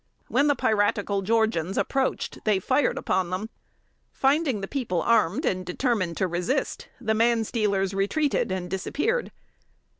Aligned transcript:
When 0.29 0.47
the 0.47 0.55
piratical 0.55 1.21
Georgians 1.21 1.77
approached, 1.77 2.39
they 2.43 2.57
fired 2.59 2.97
upon 2.97 3.29
them. 3.29 3.51
Finding 4.11 4.61
the 4.61 4.67
people 4.67 5.03
armed 5.03 5.45
and 5.45 5.63
determined 5.63 6.17
to 6.17 6.27
resist, 6.27 6.87
the 6.99 7.13
manstealers 7.13 7.93
retreated 7.93 8.51
and 8.51 8.67
disappeared. 8.67 9.31